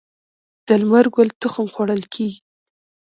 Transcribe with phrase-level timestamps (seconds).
[0.67, 2.39] د لمر ګل تخم خوړل کیږي.